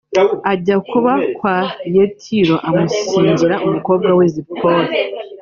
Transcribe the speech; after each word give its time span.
ajya 0.51 0.77
kuba 0.89 1.13
kwa 1.37 1.57
Yetiro 1.95 2.55
amushyingira 2.67 3.55
umukobwa 3.67 4.09
we 4.17 4.25
Zipora 4.33 4.85